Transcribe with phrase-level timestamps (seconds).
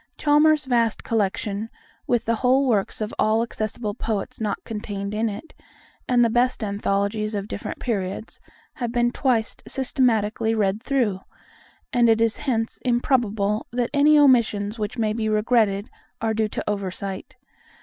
[0.17, 1.69] Chalmers's vast collection,
[2.07, 5.53] with the whole works of all accessible poets not contained in it,
[6.07, 8.39] and the best anthologies of different periods,
[8.73, 11.19] have been twice systematically read through;
[11.93, 15.87] and it is hence improbable that any omissions which may be regretted
[16.19, 17.35] are due to oversight.